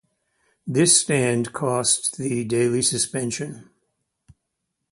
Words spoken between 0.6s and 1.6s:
This stand